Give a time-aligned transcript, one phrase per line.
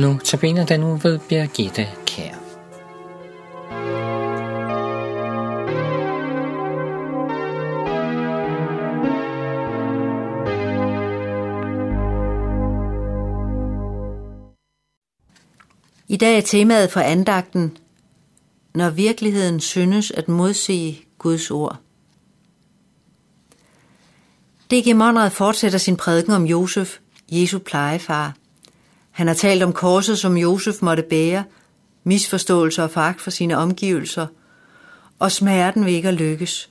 [0.00, 2.34] Nu tabiner den nu ved Birgitte Kær.
[16.08, 17.76] I dag er temaet for andagten,
[18.74, 21.76] når virkeligheden synes at modsige Guds ord.
[24.70, 24.96] D.G.
[24.96, 26.98] Monrad fortsætter sin prædiken om Josef,
[27.30, 28.39] Jesu plejefar.
[29.20, 31.44] Han har talt om korset, som Josef måtte bære,
[32.04, 34.26] misforståelser og fagt for sine omgivelser,
[35.18, 36.70] og smerten ved ikke at lykkes.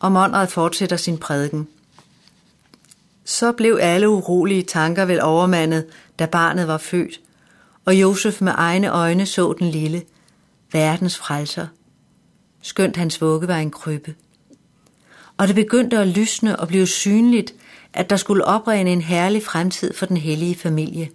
[0.00, 1.68] Og Monrad fortsætter sin prædiken.
[3.24, 5.86] Så blev alle urolige tanker vel overmandet,
[6.18, 7.20] da barnet var født,
[7.84, 10.02] og Josef med egne øjne så den lille,
[10.72, 11.66] verdens frelser.
[12.62, 14.14] Skønt hans vugge var en krybbe.
[15.36, 17.54] Og det begyndte at lysne og blive synligt,
[17.94, 21.10] at der skulle oprinde en herlig fremtid for den hellige familie.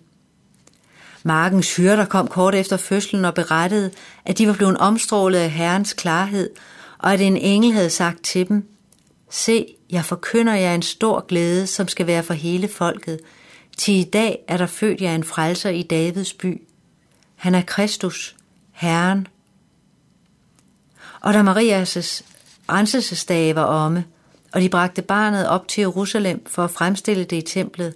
[1.23, 3.91] Markens hyrder kom kort efter fødslen og berettede,
[4.25, 6.49] at de var blevet omstrålet af Herrens klarhed,
[6.97, 8.69] og at en engel havde sagt til dem,
[9.31, 13.19] Se, jeg forkynder jer en stor glæde, som skal være for hele folket.
[13.77, 16.61] Til i dag er der født jer en frelser i Davids by.
[17.35, 18.35] Han er Kristus,
[18.71, 19.27] Herren.
[21.21, 22.23] Og da Marias
[22.69, 24.05] renselsesdage var omme,
[24.53, 27.93] og de bragte barnet op til Jerusalem for at fremstille det i templet,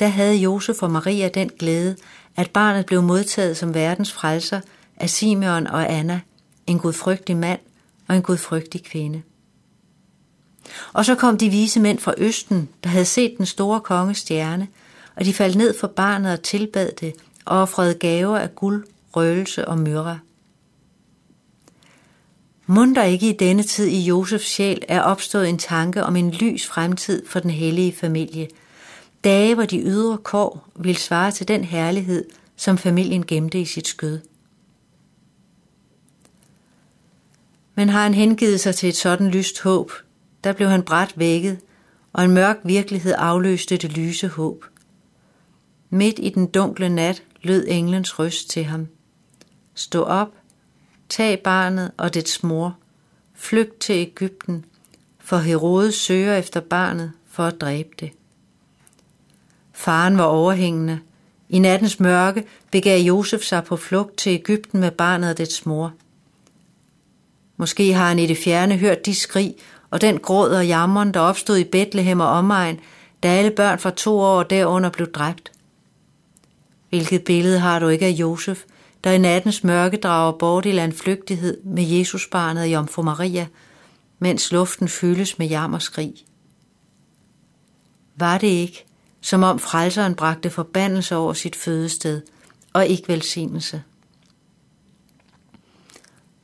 [0.00, 1.96] der havde Josef og Maria den glæde,
[2.36, 4.60] at barnet blev modtaget som verdens frelser
[4.96, 6.20] af Simeon og Anna,
[6.66, 7.60] en gudfrygtig mand
[8.08, 9.22] og en gudfrygtig kvinde.
[10.92, 14.68] Og så kom de vise mænd fra Østen, der havde set den store konges stjerne,
[15.16, 19.68] og de faldt ned for barnet og tilbad det, og offrede gaver af guld, røgelse
[19.68, 20.18] og myrra.
[22.66, 26.66] Munder ikke i denne tid i Josefs sjæl er opstået en tanke om en lys
[26.66, 28.48] fremtid for den hellige familie.
[29.24, 32.24] Dage, hvor de ydre kår vil svare til den herlighed,
[32.56, 34.20] som familien gemte i sit skød.
[37.74, 39.92] Men har han hengivet sig til et sådan lyst håb,
[40.44, 41.58] der blev han bræt vækket,
[42.12, 44.64] og en mørk virkelighed afløste det lyse håb.
[45.90, 48.88] Midt i den dunkle nat lød englens røst til ham.
[49.74, 50.28] Stå op,
[51.08, 52.76] tag barnet og dets mor,
[53.34, 54.64] flygt til Ægypten,
[55.18, 58.10] for Herodes søger efter barnet for at dræbe det.
[59.72, 61.00] Faren var overhængende.
[61.48, 65.92] I nattens mørke begav Josef sig på flugt til Ægypten med barnet og dets mor.
[67.56, 69.54] Måske har han i det fjerne hørt de skrig
[69.90, 72.80] og den gråd og jammeren, der opstod i Bethlehem og omegn,
[73.22, 75.52] da alle børn fra to år derunder blev dræbt.
[76.88, 78.62] Hvilket billede har du ikke af Josef,
[79.06, 83.46] der i nattens mørke drager bort i landflygtighed med Jesusbarnet og Jomfru Maria,
[84.18, 86.14] mens luften fyldes med jam og skrig.
[88.16, 88.84] Var det ikke,
[89.20, 92.22] som om frelseren bragte forbandelse over sit fødested,
[92.72, 93.82] og ikke velsignelse?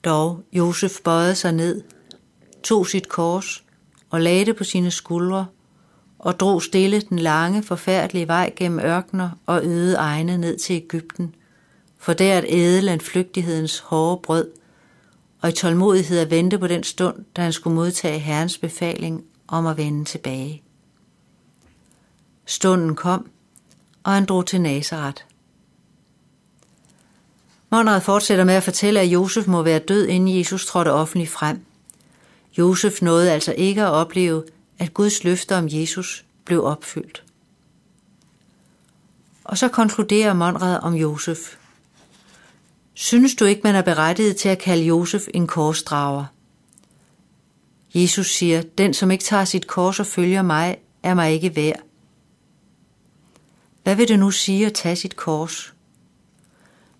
[0.05, 1.83] Dog Josef bøjede sig ned,
[2.62, 3.65] tog sit kors
[4.11, 5.47] og lagde det på sine skuldre
[6.19, 11.34] og drog stille den lange, forfærdelige vej gennem ørkner og øde egne ned til Ægypten,
[12.03, 14.51] for der at æde landflygtighedens hårde brød,
[15.41, 19.67] og i tålmodighed at vente på den stund, da han skulle modtage Herrens befaling om
[19.67, 20.63] at vende tilbage.
[22.47, 23.31] Stunden kom,
[24.03, 25.23] og han drog til Nazareth.
[27.71, 31.65] Monrad fortsætter med at fortælle, at Josef må være død, inden Jesus trådte offentligt frem.
[32.59, 34.45] Josef nåede altså ikke at opleve,
[34.79, 37.25] at Guds løfter om Jesus blev opfyldt.
[39.45, 41.62] Og så konkluderer Monrad om Josef.
[42.94, 46.25] Synes du ikke, man er berettiget til at kalde Josef en korsdrager?
[47.94, 51.80] Jesus siger, den som ikke tager sit kors og følger mig, er mig ikke værd.
[53.82, 55.75] Hvad vil det nu sige at tage sit kors?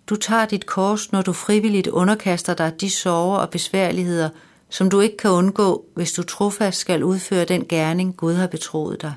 [0.07, 4.31] Du tager dit kors, når du frivilligt underkaster dig de sorger og besværligheder,
[4.69, 9.03] som du ikke kan undgå, hvis du trofast skal udføre den gerning, Gud har betroet
[9.03, 9.15] dig.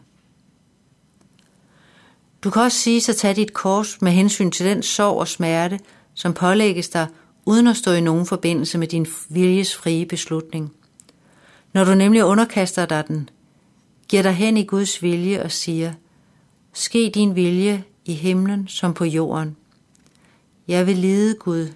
[2.44, 5.80] Du kan også sige at tage dit kors med hensyn til den sorg og smerte,
[6.16, 7.08] som pålægges dig,
[7.46, 10.74] uden at stå i nogen forbindelse med din viljes frie beslutning.
[11.74, 13.30] Når du nemlig underkaster dig den,
[14.10, 15.94] giver dig hen i Guds vilje og siger,
[16.74, 19.56] ske din vilje i himlen som på jorden.
[20.68, 21.68] Jeg vil lide Gud.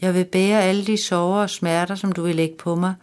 [0.00, 2.94] Jeg vil bære alle de sorger og smerter, som du vil lægge på mig,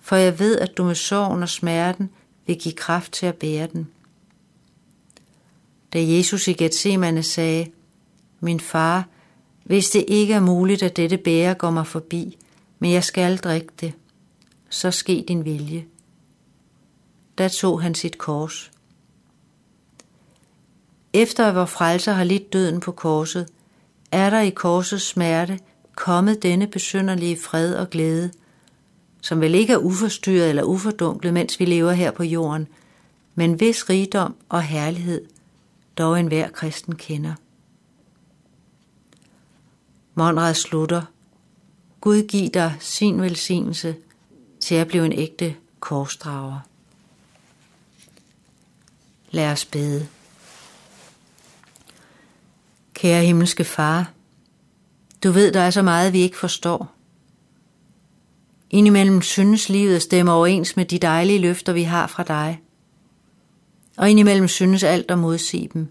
[0.00, 2.10] for jeg ved, at du med sorgen og smerten
[2.46, 3.88] vil give kraft til at bære den.
[5.92, 7.66] Da Jesus i Gethsemane sagde,
[8.40, 9.08] Min far,
[9.70, 12.38] hvis det ikke er muligt, at dette bære går mig forbi,
[12.78, 13.92] men jeg skal drikke det,
[14.70, 15.86] så ske din vilje.
[17.38, 18.70] Da tog han sit kors.
[21.12, 23.48] Efter at vor frelser har lidt døden på korset,
[24.12, 25.58] er der i korsets smerte
[25.96, 28.30] kommet denne besynderlige fred og glæde,
[29.20, 32.68] som vel ikke er uforstyrret eller ufordunklet, mens vi lever her på jorden,
[33.34, 35.24] men hvis rigdom og herlighed
[35.98, 37.34] dog enhver kristen kender.
[40.20, 41.02] Monrad slutter.
[42.00, 43.96] Gud giv dig sin velsignelse
[44.60, 46.58] til at blive en ægte korsdrager.
[49.30, 50.08] Lad os bede.
[52.94, 54.12] Kære himmelske far,
[55.24, 56.92] du ved, der er så meget, vi ikke forstår.
[58.70, 62.60] Indimellem synes livet stemmer overens med de dejlige løfter, vi har fra dig.
[63.96, 65.88] Og indimellem synes alt at modsige dem.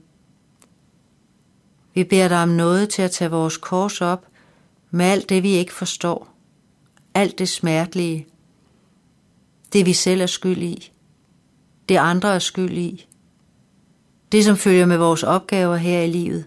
[1.94, 4.26] Vi beder dig om noget til at tage vores kors op
[4.92, 6.34] med alt det, vi ikke forstår.
[7.14, 8.28] Alt det smertelige.
[9.74, 10.92] Det, vi selv er skyld i.
[11.90, 13.08] Det, andre er skyld i.
[14.32, 16.46] Det, som følger med vores opgaver her i livet.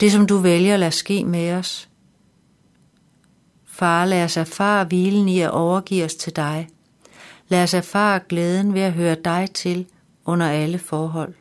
[0.00, 1.88] Det, som du vælger at lade ske med os.
[3.64, 6.68] Far, lad os erfare hvilen i at overgive os til dig.
[7.48, 9.86] Lad os erfare glæden ved at høre dig til
[10.24, 11.34] under alle forhold.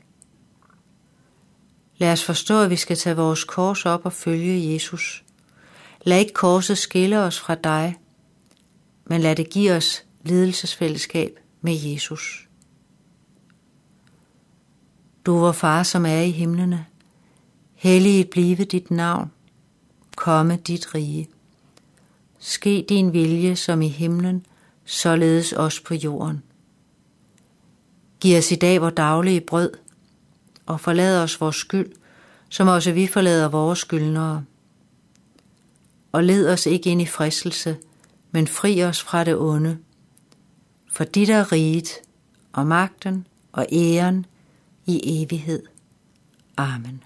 [1.97, 5.23] Lad os forstå, at vi skal tage vores kors op og følge Jesus.
[6.05, 7.95] Lad ikke korset skille os fra dig,
[9.05, 12.47] men lad det give os lidelsesfællesskab med Jesus.
[15.25, 16.85] Du, vor far, som er i himlene,
[17.73, 19.31] helliget blive dit navn,
[20.15, 21.27] komme dit rige.
[22.39, 24.45] Ske din vilje som i himlen,
[24.85, 26.43] således også på jorden.
[28.19, 29.71] Giv os i dag vores daglige brød,
[30.65, 31.91] og forlad os vores skyld,
[32.49, 34.43] som også vi forlader vores skyldnere.
[36.11, 37.77] Og led os ikke ind i fristelse,
[38.31, 39.77] men fri os fra det onde.
[40.91, 41.89] For dit er riget,
[42.53, 44.25] og magten og æren
[44.85, 45.63] i evighed.
[46.57, 47.04] Amen.